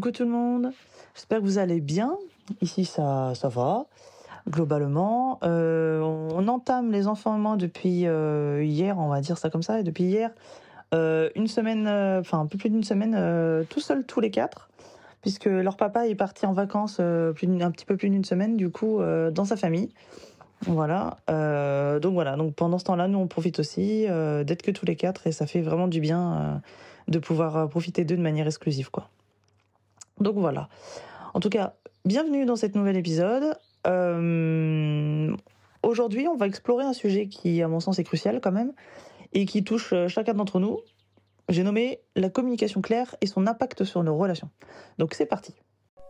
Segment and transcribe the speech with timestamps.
[0.00, 0.72] Coucou tout le monde,
[1.14, 2.16] j'espère que vous allez bien.
[2.62, 3.84] Ici ça, ça va,
[4.48, 5.38] globalement.
[5.42, 9.82] Euh, on entame les enfants depuis euh, hier, on va dire ça comme ça, et
[9.82, 10.30] depuis hier,
[10.94, 11.86] euh, une semaine,
[12.18, 13.12] enfin un peu plus d'une semaine,
[13.68, 14.70] tout seul tous les quatre,
[15.20, 16.98] puisque leur papa est parti en vacances
[17.34, 19.90] plus un petit peu plus d'une semaine, du coup, dans sa famille.
[20.62, 21.18] Voilà.
[21.28, 22.36] donc voilà.
[22.36, 24.06] Donc pendant ce temps-là, nous on profite aussi
[24.46, 26.62] d'être que tous les quatre et ça fait vraiment du bien
[27.08, 29.10] de pouvoir profiter d'eux de manière exclusive, quoi.
[30.20, 30.68] Donc voilà.
[31.34, 31.74] En tout cas,
[32.04, 33.56] bienvenue dans cet nouvel épisode.
[33.86, 35.34] Euh,
[35.82, 38.72] aujourd'hui, on va explorer un sujet qui, à mon sens, est crucial quand même
[39.32, 40.78] et qui touche euh, chacun d'entre nous.
[41.48, 44.50] J'ai nommé la communication claire et son impact sur nos relations.
[44.98, 45.54] Donc c'est parti.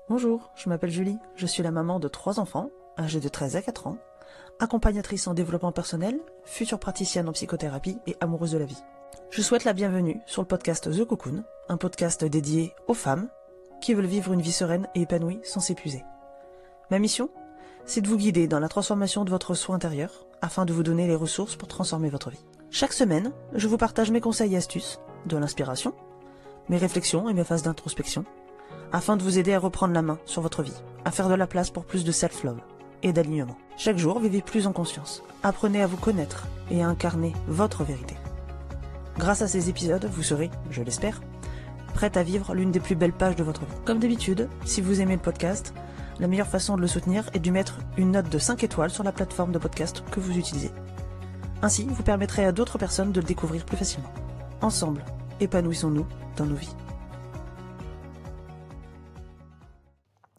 [0.08, 3.62] Bonjour, je m'appelle Julie, je suis la maman de trois enfants, âgés de 13 à
[3.62, 3.98] 4 ans,
[4.58, 8.82] accompagnatrice en développement personnel, future praticienne en psychothérapie et amoureuse de la vie.
[9.30, 13.28] Je souhaite la bienvenue sur le podcast The Cocoon, un podcast dédié aux femmes
[13.80, 16.04] qui veulent vivre une vie sereine et épanouie sans s'épuiser.
[16.90, 17.30] Ma mission
[17.86, 21.06] C'est de vous guider dans la transformation de votre soi intérieur afin de vous donner
[21.06, 22.44] les ressources pour transformer votre vie.
[22.70, 25.92] Chaque semaine, je vous partage mes conseils et astuces, de l'inspiration,
[26.68, 28.24] mes réflexions et mes phases d'introspection,
[28.92, 31.46] afin de vous aider à reprendre la main sur votre vie, à faire de la
[31.46, 32.60] place pour plus de self-love
[33.02, 33.56] et d'alignement.
[33.76, 35.22] Chaque jour, vivez plus en conscience.
[35.42, 38.16] Apprenez à vous connaître et à incarner votre vérité.
[39.18, 41.20] Grâce à ces épisodes, vous serez, je l'espère,
[41.90, 43.74] prête à vivre l'une des plus belles pages de votre vie.
[43.84, 45.74] Comme d'habitude, si vous aimez le podcast,
[46.18, 49.04] la meilleure façon de le soutenir est de mettre une note de 5 étoiles sur
[49.04, 50.70] la plateforme de podcast que vous utilisez.
[51.62, 54.10] Ainsi, vous permettrez à d'autres personnes de le découvrir plus facilement.
[54.60, 55.04] Ensemble,
[55.40, 56.74] épanouissons-nous dans nos vies.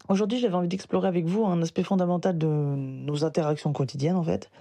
[0.10, 4.52] Aujourd'hui, j'avais envie d'explorer avec vous un aspect fondamental de nos interactions quotidiennes, en fait.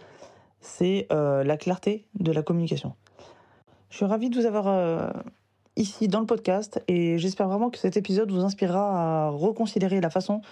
[0.60, 2.94] C'est euh, la clarté de la communication.
[3.91, 5.10] Je suis ravie de vous avoir euh,
[5.80, 10.10] ici dans le podcast et j'espère vraiment que cet épisode vous inspirera à reconsidérer la
[10.10, 10.42] façon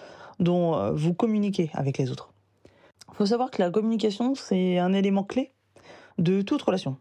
[0.41, 2.33] dont euh, vous communiquez avec les autres.
[3.11, 5.53] Il faut savoir que la communication, c'est un élément clé
[6.17, 6.97] de toute relation,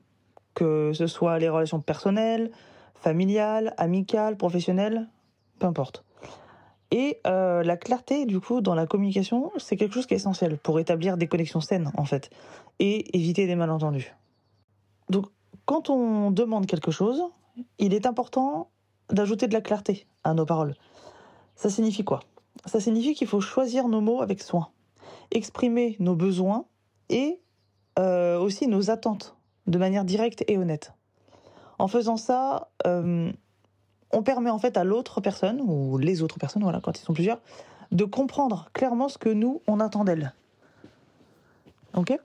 [0.55, 2.51] que ce soit les relations personnelles,
[2.95, 5.07] familiales, amicales, professionnelles,
[5.59, 6.03] peu importe.
[6.91, 10.57] Et euh, la clarté, du coup, dans la communication, c'est quelque chose qui est essentiel
[10.57, 12.29] pour établir des connexions saines, en fait,
[12.79, 14.13] et éviter des malentendus.
[15.09, 15.27] Donc,
[15.65, 17.23] quand on demande quelque chose,
[17.77, 18.69] il est important
[19.09, 20.75] d'ajouter de la clarté à nos paroles.
[21.55, 22.21] Ça signifie quoi?
[22.65, 24.69] Ça signifie qu'il faut choisir nos mots avec soin,
[25.31, 26.65] exprimer nos besoins
[27.09, 27.39] et
[27.99, 29.35] euh, aussi nos attentes
[29.67, 30.93] de manière directe et honnête.
[31.79, 33.31] En faisant ça, euh,
[34.11, 37.13] on permet en fait à l'autre personne, ou les autres personnes, voilà, quand ils sont
[37.13, 37.39] plusieurs,
[37.91, 40.33] de comprendre clairement ce que nous, on attend d'elles.
[41.95, 42.17] Ok?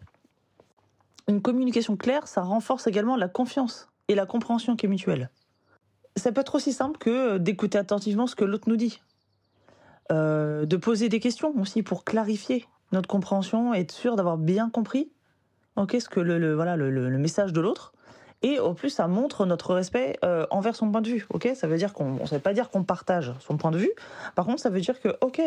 [1.29, 5.31] Une communication claire, ça renforce également la confiance et la compréhension qui est mutuelle.
[6.17, 9.01] Ça peut être aussi simple que d'écouter attentivement ce que l'autre nous dit.
[10.11, 14.69] Euh, de poser des questions aussi pour clarifier notre compréhension et être sûr d'avoir bien
[14.69, 15.11] compris
[15.77, 17.93] ok ce que le, voilà le, message de l'autre
[18.43, 21.69] et au plus ça montre notre respect euh, envers son point de vue ok ça
[21.69, 23.93] veut dire qu'on ne veut pas dire qu'on partage son point de vue
[24.35, 25.41] par contre ça veut dire que ok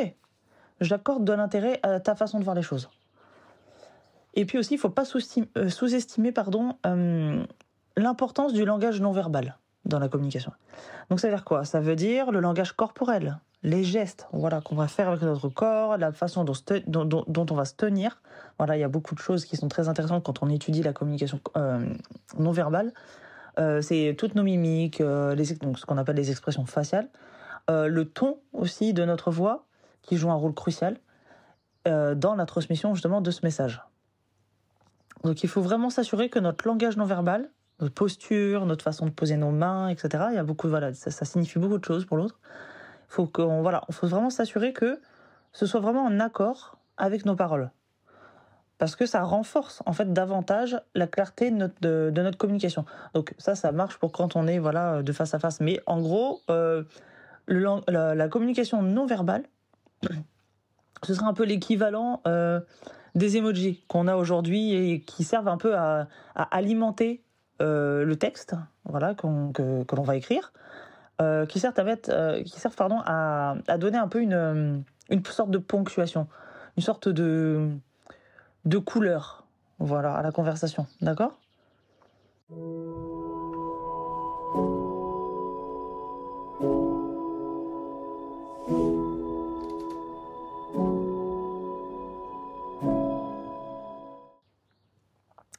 [0.79, 2.89] j'accorde de l'intérêt à ta façon de voir les choses
[4.35, 5.03] et puis aussi il faut pas
[5.57, 6.77] euh, sous-estimer pardon
[7.97, 10.51] l'importance du langage non verbal dans la communication.
[11.09, 11.63] Donc ça veut dire quoi?
[11.65, 15.97] Ça veut dire le langage corporel, les gestes, voilà, qu'on va faire avec notre corps,
[15.97, 18.21] la façon dont, on va se tenir.
[18.57, 20.93] Voilà, il y a beaucoup de choses qui sont très intéressantes quand on étudie la
[20.93, 21.85] communication euh,
[22.37, 22.93] non verbale.
[23.57, 27.09] Euh, c'est toutes nos mimiques, euh, les, donc ce qu'on appelle les expressions faciales,
[27.67, 29.65] le ton aussi de notre voix
[30.03, 30.97] qui joue un rôle crucial
[31.85, 33.81] dans la transmission justement de ce message.
[35.23, 37.49] Donc il faut vraiment s'assurer que notre langage non verbal
[37.79, 40.25] notre posture, notre façon de poser nos mains, etc.
[40.29, 42.39] Il y a beaucoup, voilà, ça, signifie beaucoup de choses pour l'autre.
[43.09, 44.99] Il faut voilà, faut vraiment s'assurer que
[45.53, 47.71] ce soit vraiment en accord avec nos paroles,
[48.77, 52.85] parce que ça renforce en fait davantage la clarté de notre, communication.
[53.13, 55.59] Donc ça, ça marche pour quand on est voilà de face à face.
[55.61, 56.83] Mais en gros, euh,
[57.47, 59.43] la, communication non verbale,
[61.03, 62.59] ce sera un peu l'équivalent euh,
[63.15, 67.23] des emojis qu'on a aujourd'hui et qui servent un peu à, alimenter
[67.59, 68.55] le texte,
[68.85, 70.51] voilà, que, l'on va écrire,
[71.21, 75.25] euh, qui servent à mettre, euh, qui servent pardon à, donner un peu une, une
[75.25, 76.27] sorte de ponctuation,
[76.77, 77.69] une sorte de
[78.65, 79.45] de couleur,
[79.77, 81.37] voilà, à la conversation, d'accord?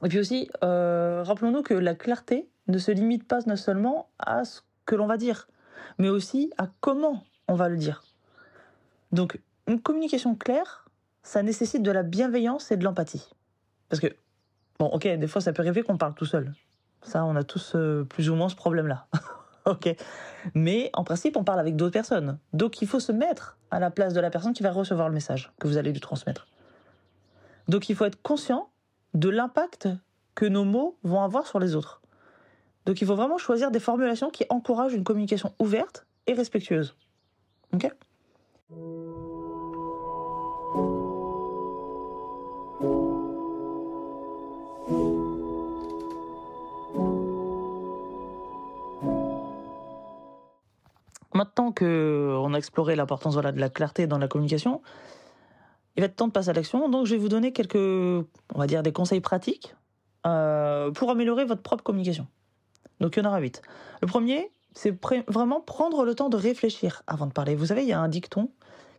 [0.04, 4.60] Et puis aussi, euh, rappelons-nous que la clarté ne se limite pas seulement à ce
[4.84, 5.48] que l'on va dire,
[5.98, 8.02] mais aussi à comment on va le dire.
[9.12, 10.88] Donc, une communication claire,
[11.22, 13.30] ça nécessite de la bienveillance et de l'empathie.
[13.88, 14.08] Parce que,
[14.78, 16.52] bon, ok, des fois, ça peut arriver qu'on parle tout seul.
[17.02, 19.06] Ça, on a tous euh, plus ou moins ce problème-là.
[19.64, 19.94] ok.
[20.54, 22.38] Mais en principe, on parle avec d'autres personnes.
[22.52, 25.14] Donc, il faut se mettre à la place de la personne qui va recevoir le
[25.14, 26.46] message que vous allez lui transmettre.
[27.68, 28.68] Donc, il faut être conscient
[29.16, 29.88] de l'impact
[30.34, 32.02] que nos mots vont avoir sur les autres.
[32.84, 36.94] Donc, il faut vraiment choisir des formulations qui encouragent une communication ouverte et respectueuse.
[37.72, 37.90] Ok?
[51.32, 54.82] Maintenant qu'on a exploré l'importance voilà, de la clarté dans la communication,
[55.96, 56.88] il va être temps de passer à l'action.
[56.88, 59.74] Donc, je vais vous donner quelques, on va dire, des conseils pratiques
[60.26, 62.26] euh, pour améliorer votre propre communication.
[63.00, 63.62] Donc, il y en aura huit.
[64.00, 64.94] Le premier, c'est
[65.28, 67.54] vraiment prendre le temps de réfléchir avant de parler.
[67.54, 68.50] Vous savez, il y a un dicton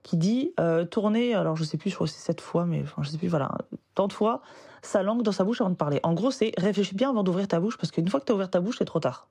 [0.03, 2.81] qui dit euh, tourner, alors je sais plus, je crois que c'est sept fois, mais
[2.81, 3.51] enfin, je sais plus, voilà,
[3.93, 4.41] tant de fois,
[4.81, 6.00] sa langue dans sa bouche avant de parler.
[6.03, 8.35] En gros, c'est réfléchis bien avant d'ouvrir ta bouche, parce qu'une fois que tu as
[8.35, 9.27] ouvert ta bouche, c'est trop tard.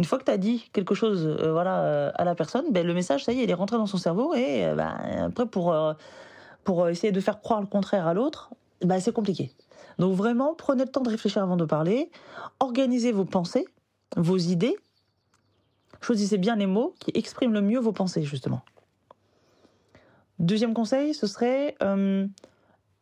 [0.00, 2.86] Une fois que tu as dit quelque chose euh, voilà, euh, à la personne, ben,
[2.86, 5.44] le message, ça y est, il est rentré dans son cerveau et euh, ben, après,
[5.44, 5.76] pour,
[6.64, 8.48] pour essayer de faire croire le contraire à l'autre,
[8.82, 9.52] ben, c'est compliqué.
[9.98, 12.10] Donc vraiment, prenez le temps de réfléchir avant de parler,
[12.60, 13.66] organisez vos pensées,
[14.16, 14.78] vos idées,
[16.00, 18.62] choisissez bien les mots qui expriment le mieux vos pensées, justement.
[20.38, 21.76] Deuxième conseil, ce serait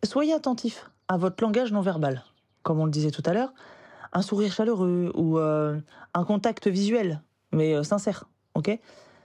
[0.02, 2.24] soyez attentif à votre langage non verbal,
[2.64, 3.52] comme on le disait tout à l'heure
[4.12, 5.78] un sourire chaleureux ou euh,
[6.14, 7.22] un contact visuel,
[7.52, 8.78] mais euh, sincère, ok?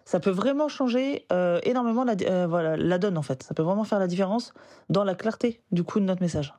[0.06, 3.44] Ça peut vraiment changer euh, énormément la, voilà, la donne en fait.
[3.44, 4.54] Ça peut vraiment faire la différence
[4.90, 6.54] dans la clarté du coup de notre message.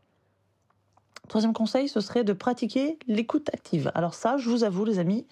[1.29, 3.91] Troisième conseil, ce serait de pratiquer l'écoute active.
[3.95, 5.27] Alors ça, je vous avoue les amis,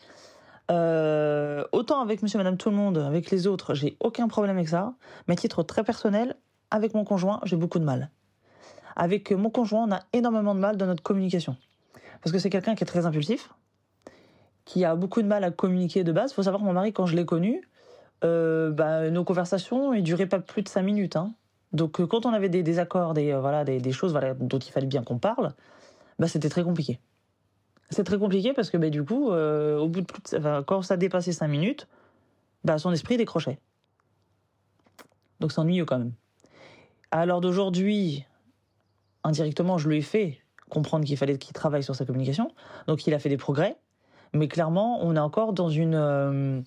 [0.69, 4.95] autant avec monsieur, madame, tout le monde, avec les autres, j'ai aucun problème avec ça.
[5.27, 6.37] Mais titre très personnel,
[6.71, 8.11] avec mon conjoint, j'ai beaucoup de mal.
[8.97, 11.56] Avec mon conjoint, on a énormément de mal dans notre communication
[12.23, 13.51] parce que c'est quelqu'un qui est très impulsif,
[14.65, 16.31] qui a beaucoup de mal à communiquer de base.
[16.31, 17.69] Il faut savoir que mon mari, quand je l'ai connu,
[18.25, 21.17] euh, bah, nos conversations ne duraient pas plus de cinq minutes.
[21.17, 21.35] Hein.
[21.73, 24.87] Donc euh, quand on avait des désaccords, des, euh, voilà, des, choses dont il fallait
[24.87, 25.53] bien qu'on parle,
[26.19, 27.01] bah, c'était très compliqué.
[27.91, 31.49] C'est très compliqué parce que bah, du coup, au bout de quand ça dépassait cinq
[31.49, 31.89] minutes,
[32.79, 33.59] son esprit décrochait.
[35.41, 36.13] Donc c'est ennuyeux quand même.
[37.11, 38.25] Alors d'aujourd'hui,
[39.25, 40.42] indirectement, je lui ai fait
[40.73, 42.51] comprendre qu'il fallait qu'il travaille sur sa communication.
[42.87, 43.77] Donc il a fait des progrès,
[44.33, 45.95] mais clairement, on est encore dans une...
[45.95, 46.61] Euh,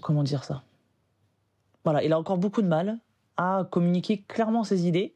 [0.00, 0.62] comment dire ça?
[1.84, 2.98] Voilà, il a encore beaucoup de mal
[3.36, 5.14] à communiquer clairement ses idées.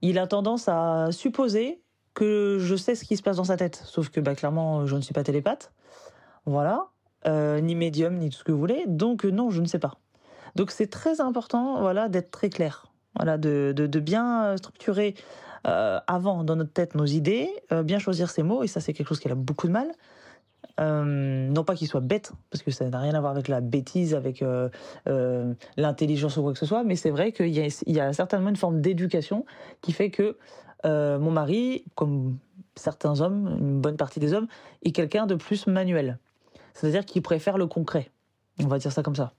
[0.00, 1.82] Il a tendance à supposer
[2.14, 4.94] que je sais ce qui se passe dans sa tête, sauf que bah, clairement, je
[4.94, 5.72] ne suis pas télépathe.
[6.46, 6.86] Voilà.
[7.26, 8.84] Euh, ni médium, ni tout ce que vous voulez.
[8.86, 9.94] Donc non, je ne sais pas.
[10.54, 12.87] Donc c'est très important voilà, d'être très clair.
[13.16, 15.14] Voilà, de, de, bien structurer
[15.66, 18.92] euh, avant dans notre tête nos idées, euh, bien choisir ses mots, et ça c'est
[18.92, 19.90] quelque chose qui a beaucoup de mal.
[20.80, 23.60] Euh, non pas qu'il soit bête, parce que ça n'a rien à voir avec la
[23.60, 24.44] bêtise, avec
[25.76, 28.56] l'intelligence ou quoi que ce soit, mais c'est vrai qu'il y, y, a certainement une
[28.56, 29.44] forme d'éducation
[29.80, 30.36] qui fait que
[30.84, 32.38] mon mari, comme
[32.76, 34.46] certains hommes, une bonne partie des hommes,
[34.82, 36.18] est quelqu'un de plus manuel.
[36.74, 38.10] C'est-à-dire qu'il préfère le concret.
[38.62, 39.32] On va dire ça comme ça.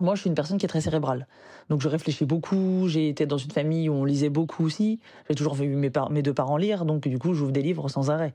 [0.00, 1.26] Moi, je suis une personne qui est très cérébrale.
[1.68, 2.88] Donc, je réfléchis beaucoup.
[2.88, 4.98] J'ai été dans une famille où on lisait beaucoup aussi.
[5.28, 5.90] J'ai toujours vu mes,
[6.22, 6.84] deux parents lire.
[6.84, 8.34] Donc, du coup, j'ouvre des livres sans arrêt.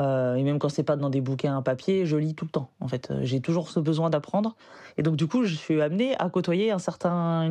[0.00, 2.50] Euh, et même quand c'est pas dans des bouquins à papier, je lis tout le
[2.50, 2.70] temps.
[2.80, 4.56] En fait, euh, j'ai toujours ce besoin d'apprendre.
[4.98, 6.78] Et donc, du coup, je suis amenée à côtoyer une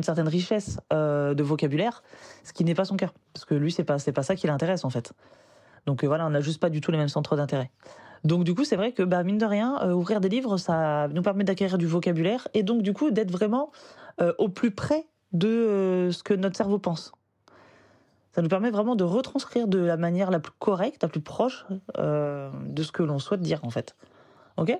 [0.02, 2.02] certaine richesse euh, de vocabulaire,
[2.44, 3.10] ce qui n'est pas son cas.
[3.34, 5.12] Parce que lui, c'est pas, pas ça qui l'intéresse, en fait.
[5.86, 7.70] Donc, voilà, on n'a juste pas du tout les mêmes centres d'intérêt.
[8.24, 11.08] Donc du coup, c'est vrai que bah, mine de rien, euh, ouvrir des livres, ça
[11.08, 13.70] nous permet d'acquérir du vocabulaire et donc du coup d'être vraiment
[14.20, 17.12] euh, au plus près de euh, ce que notre cerveau pense.
[18.32, 21.66] Ça nous permet vraiment de retranscrire de la manière la plus correcte, la plus proche
[21.98, 23.96] de ce que l'on souhaite dire en fait.
[24.56, 24.78] Ok?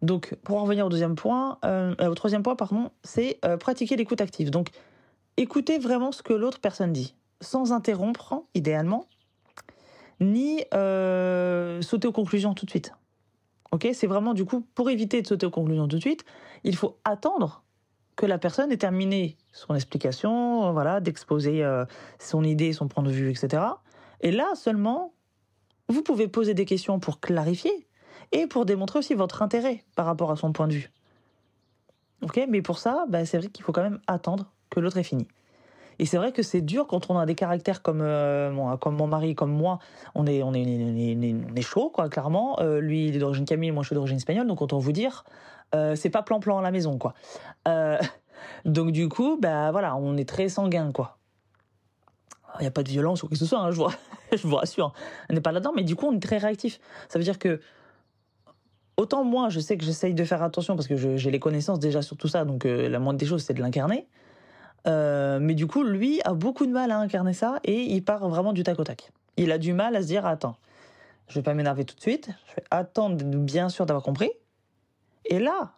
[0.00, 4.50] Donc pour en revenir au deuxième point, au troisième point pardon, c'est pratiquer l'écoute active.
[4.50, 4.68] Donc
[5.36, 9.06] écouter vraiment ce que l'autre personne dit, sans interrompre idéalement,
[10.20, 12.92] ni euh, sauter aux conclusions tout de suite.
[13.70, 16.24] Ok, c'est vraiment du coup pour éviter de sauter aux conclusions tout de suite,
[16.64, 17.62] il faut attendre
[18.16, 21.84] que la personne ait terminé son explication, voilà, d'exposer euh,
[22.18, 23.62] son idée, son point de vue, etc.
[24.20, 25.12] Et là seulement,
[25.88, 27.86] vous pouvez poser des questions pour clarifier
[28.32, 30.90] et pour démontrer aussi votre intérêt par rapport à son point de vue.
[32.22, 35.04] Ok, mais pour ça, bah, c'est vrai qu'il faut quand même attendre que l'autre ait
[35.04, 35.28] fini.
[35.98, 39.34] Et c'est vrai que c'est dur quand on a des caractères comme, euh, mon mari,
[39.34, 39.78] comme moi.
[40.14, 42.60] On est, on est, on est, chaud, quoi, clairement.
[42.60, 44.46] Euh, lui, il est d'origine camille, moi, je suis d'origine espagnole.
[44.46, 45.24] Donc, autant vous dire,
[45.74, 47.14] euh, c'est pas plan-plan à la maison, quoi.
[48.64, 51.18] donc, du coup, bah voilà, on est très sanguin, quoi.
[52.60, 53.70] Il n'y a pas de violence ou quoi que ce soit, hein,
[54.32, 54.92] je vous rassure.
[55.28, 56.80] On n'est pas là-dedans, mais du coup, on est très réactif.
[57.08, 57.60] Ça veut dire que
[58.96, 62.02] autant moi, je sais que j'essaye de faire attention parce que j'ai les connaissances déjà
[62.02, 64.08] sur tout ça, donc la moindre des choses, c'est de l'incarner.
[64.86, 68.28] Euh, mais du coup, lui a beaucoup de mal à incarner ça et il part
[68.28, 69.10] vraiment du tac au tac.
[69.36, 70.56] Il a du mal à se dire attends,
[71.28, 74.30] je vais pas m'énerver tout de suite, je vais attendre bien sûr d'avoir compris.
[75.24, 75.72] Et là,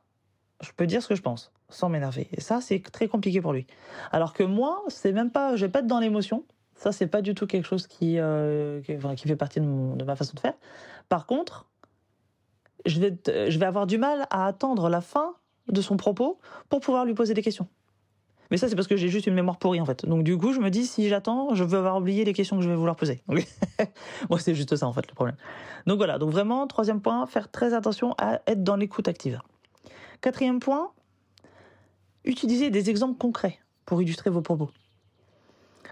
[0.61, 2.28] je peux dire ce que je pense sans m'énerver.
[2.33, 3.66] Et ça, c'est très compliqué pour lui.
[4.11, 6.45] Alors que moi, c'est même pas, je vais pas être dans l'émotion.
[6.75, 10.40] Ça, c'est pas du tout quelque chose qui, euh, fait partie de, ma façon de
[10.40, 10.54] faire.
[11.09, 11.66] Par contre,
[12.87, 15.35] je vais avoir du mal à attendre la fin
[15.69, 16.38] de son propos
[16.69, 17.69] pour pouvoir lui poser des questions.
[18.50, 20.04] Mais ça, c'est parce que j'ai juste une mémoire pourrie, en fait.
[20.07, 22.62] Donc, du coup, je me dis, si j'attends, je veux avoir oublié les questions que
[22.62, 23.23] je vais vouloir poser.
[24.30, 25.37] Moi, c'est juste ça, en fait, le problème.
[25.87, 26.19] Donc, voilà.
[26.19, 29.40] Donc, vraiment, troisième point, faire très attention à être dans l'écoute active.
[30.21, 30.90] Quatrième point,
[32.25, 34.71] utiliser des exemples concrets pour illustrer vos propos.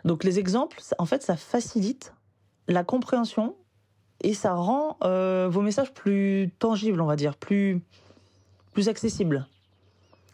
[0.04, 2.12] Donc, les exemples, en fait, ça facilite
[2.66, 3.54] la compréhension
[4.22, 7.80] et ça rend euh, vos messages plus tangibles, on va dire, plus,
[8.72, 9.46] plus accessibles.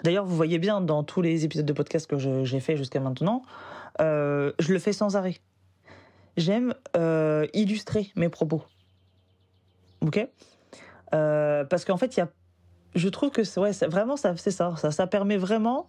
[0.04, 3.40] D'ailleurs, vous voyez bien dans tous les épisodes de podcast que j'ai fait jusqu'à maintenant,
[4.02, 5.38] euh, je le fais sans arrêt.
[6.36, 8.62] J'aime euh, illustrer mes propos.
[10.02, 10.28] Ok?
[11.14, 12.28] Euh, Parce qu'en fait, il y a,
[12.94, 14.90] je trouve que ouais, vraiment, c'est ça, ça.
[14.90, 15.88] Ça permet vraiment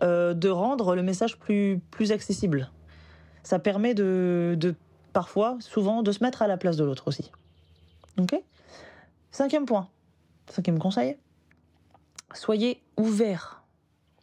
[0.00, 2.70] de rendre le message plus, plus accessible.
[3.42, 4.74] Ça permet de, de,
[5.12, 7.30] parfois, souvent, de se mettre à la place de l'autre aussi.
[8.18, 8.40] Ok?
[9.30, 9.86] Cinquième point,
[10.48, 11.18] cinquième conseil
[12.34, 13.62] soyez ouverts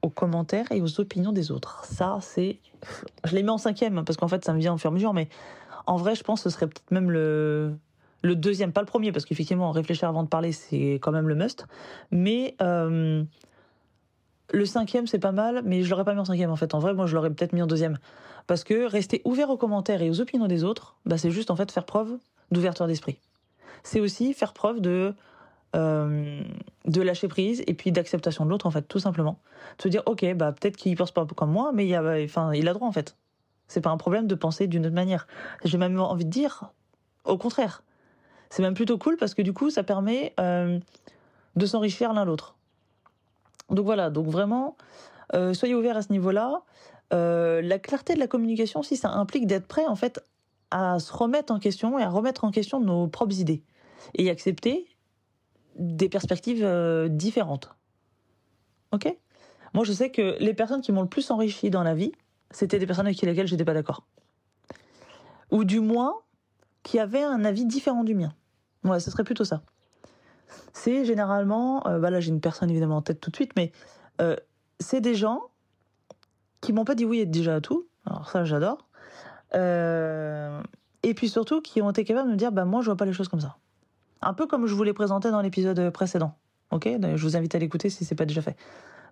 [0.01, 1.83] aux commentaires et aux opinions des autres.
[1.85, 2.59] Ça, c'est.
[3.23, 4.95] Je l'ai mis en cinquième, parce qu'en fait, ça me vient en fur et à
[4.95, 5.27] mesure, mais
[5.85, 7.75] en vrai, je pense que ce serait peut-être même le,
[8.21, 11.35] le deuxième, pas le premier, parce qu'effectivement, réfléchir avant de parler, c'est quand même le
[11.35, 11.65] must.
[12.11, 13.23] Mais euh,
[14.51, 16.73] le cinquième, c'est pas mal, mais je l'aurais pas mis en cinquième, en fait.
[16.73, 17.97] En vrai, moi, je l'aurais peut-être mis en deuxième.
[18.45, 21.55] Parce que rester ouvert aux commentaires et aux opinions des autres, bah, c'est juste, en
[21.55, 22.17] fait, faire preuve
[22.51, 23.17] d'ouverture d'esprit.
[23.83, 25.13] C'est aussi faire preuve de
[25.75, 26.41] euh,
[26.85, 29.37] de lâcher prise et puis d'acceptation de l'autre en fait tout simplement.
[29.81, 32.67] Se dire ok bah peut-être qu'il pense pas comme moi mais il a enfin il
[32.67, 33.17] a droit en fait.
[33.67, 35.27] C'est pas un problème de penser d'une autre manière.
[35.65, 36.71] J'ai même envie de dire
[37.25, 37.83] au contraire.
[38.49, 40.79] C'est même plutôt cool parce que du coup ça permet euh,
[41.57, 42.55] de s'enrichir l'un l'autre.
[43.69, 44.77] Donc voilà donc vraiment
[45.33, 46.61] euh, soyez ouverts à ce niveau là
[47.11, 50.21] la clarté de la communication si ça implique d'être prêt en fait
[50.71, 53.63] à se remettre en question et à remettre en question nos propres idées.
[54.15, 54.87] Et accepter
[55.77, 57.69] des perspectives euh, différentes.
[58.91, 59.15] Ok?
[59.73, 62.11] Moi, je sais que les personnes qui m'ont le plus enrichi dans la vie,
[62.51, 64.05] c'était des personnes avec lesquelles j'étais pas d'accord.
[65.51, 66.15] Ou du moins,
[66.83, 68.33] qui avaient un avis différent du mien.
[68.83, 69.61] Ouais, ce serait plutôt ça.
[70.73, 73.71] C'est généralement, euh, bah là j'ai une personne évidemment en tête tout de suite, mais
[74.21, 74.37] euh,
[74.79, 75.41] c'est des gens
[76.61, 77.87] qui m'ont pas dit oui et déjà à tout.
[78.05, 78.87] Alors ça, j'adore.
[79.53, 83.05] et puis surtout, qui ont été capables de me dire, bah moi, je vois pas
[83.05, 83.57] les choses comme ça.
[84.21, 86.35] Un peu comme je vous l'ai présenté dans l'épisode précédent.
[86.71, 86.87] Ok?
[86.87, 88.55] Je vous invite à l'écouter si c'est pas déjà fait.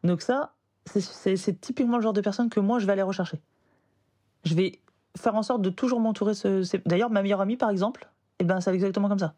[0.03, 0.53] Donc ça,
[0.85, 3.41] c'est typiquement le genre de personne que moi je vais aller rechercher.
[4.43, 4.79] Je vais
[5.17, 6.33] faire en sorte de toujours m'entourer.
[6.33, 8.09] Ce, D'ailleurs, ma meilleure amie, par exemple,
[8.39, 9.35] eh ben, c'est exactement comme ça.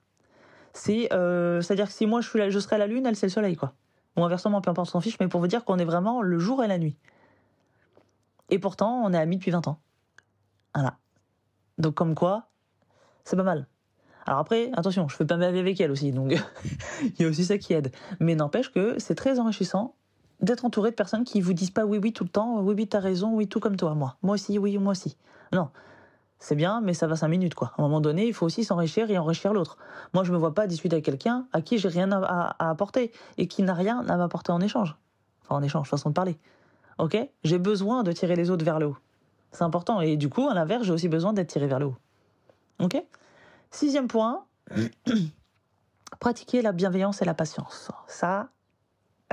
[0.90, 3.32] Euh, à dire que si moi je, suis je serai la lune, elle c'est le
[3.32, 3.74] soleil, quoi.
[4.16, 6.64] Ou inversement, peu importe, s'en fiche, mais pour vous dire qu'on est vraiment le jour
[6.64, 6.98] et la nuit.
[8.50, 9.80] Et pourtant, on est amis depuis 20 ans.
[10.74, 10.98] Voilà.
[11.78, 12.50] Donc, comme quoi,
[13.26, 13.68] c'est pas mal.
[14.28, 16.34] Alors après, attention, je fais pas ma vie avec elle aussi, donc
[17.02, 17.92] il y a aussi ça qui aide.
[18.20, 19.96] Mais n'empêche que c'est très enrichissant
[20.42, 22.88] d'être entouré de personnes qui vous disent pas oui oui tout le temps, oui oui
[22.88, 25.16] t'as raison, oui tout comme toi, moi, moi aussi, oui moi aussi.
[25.54, 25.70] Non,
[26.40, 27.72] c'est bien, mais ça va cinq minutes quoi.
[27.78, 29.78] À un moment donné, il faut aussi s'enrichir et enrichir l'autre.
[30.14, 33.48] Moi, je me vois pas discuter avec quelqu'un à qui j'ai rien à, apporter et
[33.48, 34.96] qui n'a rien à m'apporter en échange.
[35.44, 36.38] Enfin, en échange, façon de parler.
[36.98, 37.18] Ok?
[37.46, 38.98] J'ai besoin de tirer les autres vers le haut.
[39.52, 40.02] C'est important.
[40.02, 41.96] Et du coup, à l'inverse, j'ai aussi besoin d'être tiré vers le haut.
[42.80, 43.02] Ok?
[43.72, 44.46] Sixième point,
[46.20, 47.92] pratiquer la bienveillance et la patience.
[48.08, 48.50] Ça,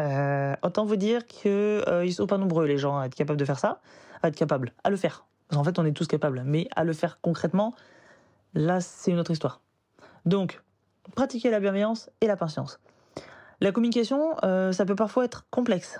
[0.01, 3.45] euh, autant vous dire qu'ils euh, sont pas nombreux les gens à être capables de
[3.45, 3.81] faire ça,
[4.23, 5.25] à être capables, à le faire.
[5.49, 7.75] Parce qu'en fait, on est tous capables, mais à le faire concrètement,
[8.55, 9.61] là, c'est une autre histoire.
[10.27, 10.63] Donc,
[11.15, 12.81] pratiquer la bienveillance et la patience.
[13.61, 15.99] La communication, euh, ça peut parfois être complexe.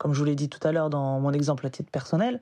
[0.00, 2.40] Comme je vous l'ai dit tout à l'heure dans mon exemple à titre personnel,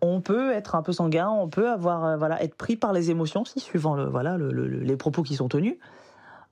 [0.00, 3.10] on peut être un peu sanguin, on peut avoir euh, voilà être pris par les
[3.10, 5.76] émotions, si suivant le, voilà les propos qui sont tenus.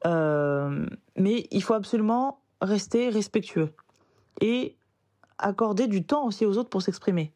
[0.04, 3.72] Euh, mais il faut absolument rester respectueux
[4.42, 4.76] et
[5.38, 7.32] accorder du temps aussi aux autres pour s'exprimer.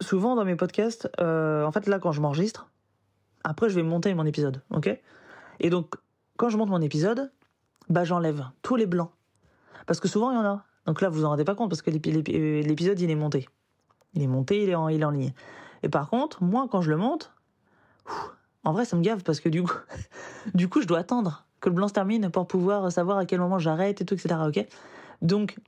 [0.00, 2.68] souvent dans mes podcasts, euh, en fait là quand je m'enregistre,
[3.44, 4.98] après je vais monter mon épisode, ok?
[5.60, 5.94] Et donc
[6.36, 7.30] quand je monte mon épisode,
[7.88, 9.12] bah j'enlève tous les blancs.
[9.86, 10.64] Parce que souvent il y en a.
[10.90, 13.48] Donc là vous en rendez pas compte parce que l'épisode il est monté.
[14.14, 15.32] Il est monté, il est en, il est ligne.
[15.84, 17.32] Et par contre, moi quand je le monte,
[18.64, 19.72] en vrai ça me gave parce que du coup,
[20.54, 23.38] du coup je dois attendre que le blanc se termine pour pouvoir savoir à quel
[23.38, 24.34] moment j'arrête et tout, etc.
[25.22, 25.60] Donc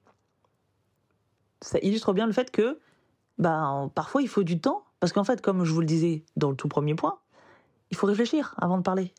[1.60, 2.80] ça illustre bien le fait que
[3.38, 6.50] bah, parfois il faut du temps, parce qu'en fait, comme je vous le disais dans
[6.50, 7.20] le tout premier point,
[7.92, 9.14] il faut réfléchir avant de parler.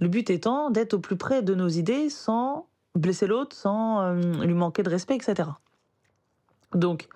[0.00, 4.44] Le but étant d'être au plus près de nos idées sans blesser l'autre, sans euh,
[4.44, 5.48] lui manquer de respect, etc.
[6.74, 7.08] Donc,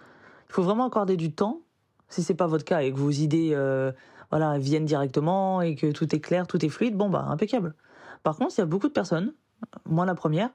[0.49, 1.61] il faut vraiment accorder du temps,
[2.09, 3.93] si c'est pas votre cas et que vos idées euh,
[4.31, 7.75] voilà, viennent directement et que tout est clair, tout est fluide, bon bah impeccable.
[8.23, 9.35] Par contre, il y a beaucoup de personnes,
[9.87, 10.51] moi la première,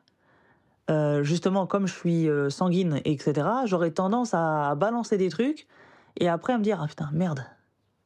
[0.89, 5.67] euh, justement, comme je suis sanguine, etc., j'aurais tendance à balancer des trucs
[6.15, 7.43] et après à me dire ah putain merde,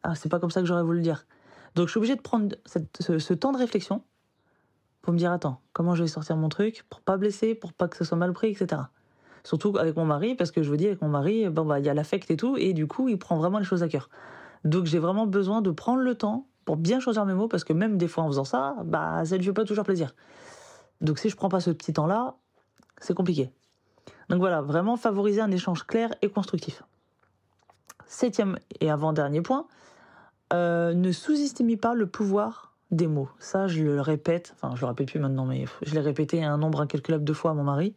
[0.04, 1.26] ah c'est pas comme ça que j'aurais voulu le dire.
[1.76, 4.04] Donc je suis obligé de prendre ce, temps de réflexion
[5.02, 7.88] pour me dire attends comment je vais sortir mon truc pour pas blesser, pour pas
[7.88, 8.84] que ce soit mal pris, etc.
[9.44, 11.86] Surtout avec mon mari parce que je vous dis avec mon mari bon bah il
[11.86, 14.10] y a l'affect et tout et du coup il prend vraiment les choses à cœur.
[14.64, 17.74] Donc j'ai vraiment besoin de prendre le temps pour bien choisir mes mots parce que
[17.74, 20.14] même des fois en faisant ça bah ça ne fait pas toujours plaisir.
[21.02, 22.36] Donc si je prends pas ce petit temps là
[23.00, 23.52] c'est compliqué.
[24.30, 26.84] Donc voilà, vraiment favoriser un échange clair et constructif.
[28.08, 29.68] Septième et avant-dernier point,
[30.54, 33.30] euh, ne sous-estimez pas le pouvoir des mots.
[33.40, 36.58] Ça, je le répète, enfin, je le répète plus maintenant, mais je l'ai répété un
[36.58, 37.96] nombre incalculable de fois à mon mari,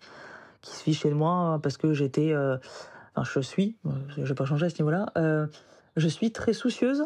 [0.60, 2.56] qui se vit chez moi parce que j'étais, euh,
[3.14, 3.76] enfin, je suis,
[4.16, 5.46] je vais pas changer à ce niveau-là, euh,
[5.96, 7.04] je suis très soucieuse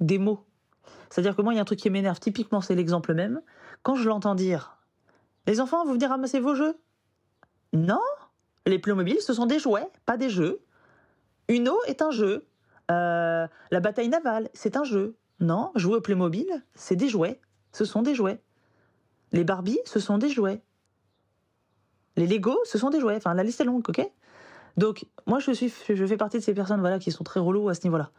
[0.00, 0.44] des mots.
[1.10, 3.40] C'est-à-dire que moi, il y a un truc qui m'énerve, typiquement, c'est l'exemple même.
[3.82, 4.78] Quand je l'entends dire,
[5.46, 6.76] les enfants, vous venez ramasser vos jeux?
[7.72, 8.00] Non,
[8.66, 10.60] les Playmobil, ce sont des jouets, pas des jeux.
[11.48, 12.46] Uno est un jeu.
[12.90, 15.16] Euh, la bataille navale, c'est un jeu.
[15.40, 17.40] Non, jouer au Playmobil, c'est des jouets.
[17.72, 18.42] Ce sont des jouets.
[19.32, 20.62] Les Barbie, ce sont des jouets.
[22.16, 23.16] Les Lego, ce sont des jouets.
[23.16, 24.00] Enfin, la liste est longue, ok?
[24.76, 27.68] Donc, moi, je suis, je fais partie de ces personnes, voilà, qui sont très relous
[27.68, 28.10] à ce niveau-là.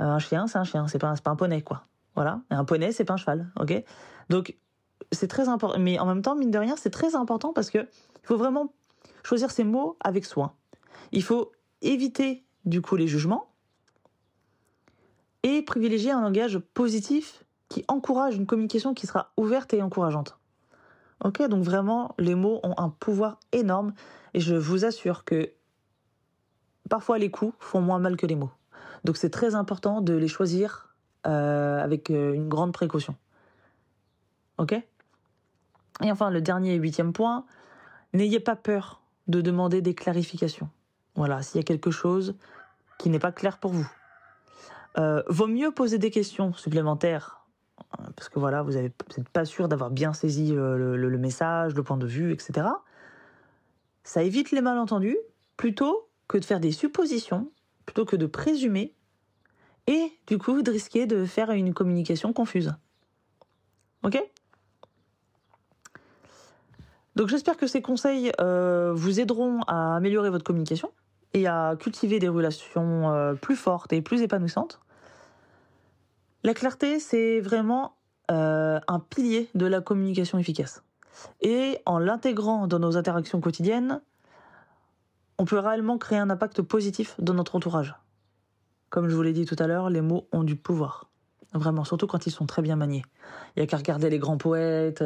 [0.00, 1.84] Euh, un chien, c'est un chien, c'est pas, pas un poney, quoi.
[2.14, 2.40] Voilà.
[2.50, 3.84] Et un poney, c'est pas un cheval, ok?
[4.28, 4.56] Donc,
[5.12, 5.78] c'est très important.
[5.78, 8.72] Mais en même temps, mine de rien, c'est très important parce que il faut vraiment
[9.22, 10.54] choisir ses mots avec soin.
[11.12, 11.52] Il faut
[11.82, 13.51] éviter du coup les jugements
[15.42, 20.38] et privilégier un langage positif qui encourage une communication qui sera ouverte et encourageante.
[21.24, 23.94] Ok, donc vraiment, les mots ont un pouvoir énorme
[24.34, 25.52] et je vous assure que
[26.90, 28.50] parfois les coups font moins mal que les mots.
[29.04, 30.94] Donc c'est très important de les choisir
[31.26, 33.14] euh, avec euh, une grande précaution.
[34.58, 34.72] Ok?
[36.02, 37.44] Et enfin, le dernier et huitième point,
[38.12, 40.68] n'ayez pas peur de demander des clarifications.
[41.14, 42.34] Voilà, s'il y a quelque chose
[42.98, 43.88] qui n'est pas clair pour vous.
[44.98, 47.46] Euh, vaut mieux poser des questions supplémentaires,
[47.98, 51.82] euh, parce que voilà, vous n'êtes pas sûr d'avoir bien saisi euh, le, message, le
[51.82, 52.66] point de vue, etc.
[54.04, 55.18] Ça évite les malentendus,
[55.56, 57.50] plutôt que de faire des suppositions,
[57.86, 58.94] plutôt que de présumer,
[59.86, 62.74] et du coup de risquer de faire une communication confuse.
[64.04, 64.22] Ok?
[67.16, 70.90] Donc j'espère que ces conseils euh, vous aideront à améliorer votre communication
[71.34, 74.80] et à cultiver des relations euh, plus fortes et plus épanouissantes.
[76.44, 77.96] La clarté, c'est vraiment
[78.30, 80.82] euh, un pilier de la communication efficace.
[81.40, 84.00] Et en l'intégrant dans nos interactions quotidiennes,
[85.38, 87.94] on peut réellement créer un impact positif dans notre entourage.
[88.90, 91.08] Comme je vous l'ai dit tout à l'heure, les mots ont du pouvoir.
[91.54, 93.04] Vraiment, surtout quand ils sont très bien maniés.
[93.56, 95.04] Il n'y a qu'à regarder les grands poètes,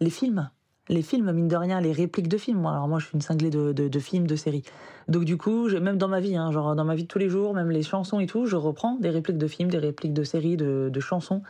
[0.00, 0.50] les films
[0.88, 2.66] les films, mine de rien, les répliques de films.
[2.66, 4.64] Alors moi, je suis une cinglée de, films, de séries.
[5.08, 7.28] Donc du coup, même dans ma vie, hein, genre dans ma vie de tous les
[7.28, 10.24] jours, même les chansons et tout, je reprends des répliques de films, des répliques de
[10.24, 11.42] séries, de, chansons.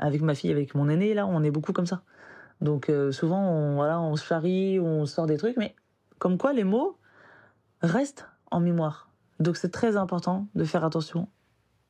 [0.00, 2.02] Avec ma fille, avec mon aîné, là, on est beaucoup comme ça.
[2.60, 5.74] Donc euh, souvent, on, voilà, on se charrie, on sort des trucs, mais
[6.18, 6.96] comme quoi les mots
[7.82, 9.10] restent en mémoire.
[9.40, 11.28] Donc c'est très important de faire attention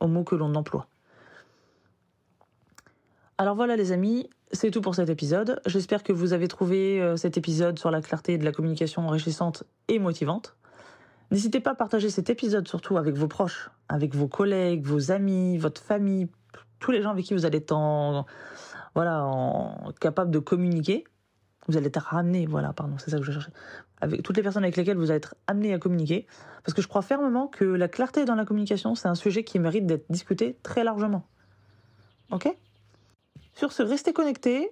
[0.01, 0.89] aux mots que l'on emploie.
[3.41, 5.61] Alors voilà les amis, c'est tout pour cet épisode.
[5.65, 9.63] J'espère que vous avez trouvé euh, cet épisode sur la clarté de la communication enrichissante
[9.87, 10.57] et motivante.
[11.31, 15.57] N'hésitez pas à partager cet épisode surtout avec vos proches, avec vos collègues, vos amis,
[15.57, 16.27] votre famille,
[16.81, 18.25] tous les gens avec qui vous allez être
[18.97, 19.25] voilà,
[20.01, 21.05] capable de communiquer.
[21.69, 23.53] Vous allez être ramené, voilà, pardon, c'est ça que je cherchais.
[24.01, 26.27] Avec toutes les personnes avec lesquelles vous allez être amené à communiquer.
[26.65, 29.61] Parce que je crois fermement que la clarté dans la communication, c'est un sujet qui
[29.61, 31.25] mérite d'être discuté très largement.
[32.33, 32.53] Ok?
[33.59, 34.71] Sur ce, restez connectés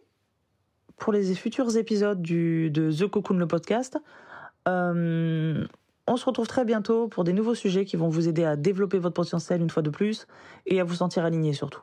[0.96, 3.98] pour les futurs épisodes de The Cocoon, le podcast.
[4.68, 5.66] Euh,
[6.06, 8.98] On se retrouve très bientôt pour des nouveaux sujets qui vont vous aider à développer
[8.98, 10.28] votre potentiel une fois de plus
[10.66, 11.82] et à vous sentir aligné surtout.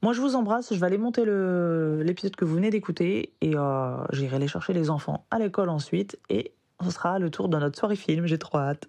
[0.00, 0.72] Moi, je vous embrasse.
[0.72, 4.88] Je vais aller monter l'épisode que vous venez d'écouter et euh, j'irai aller chercher les
[4.88, 8.24] enfants à l'école ensuite et ce sera le tour de notre soirée film.
[8.24, 8.88] J'ai trop hâte.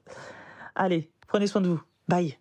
[0.75, 1.81] Allez, prenez soin de vous.
[2.07, 2.37] Bye.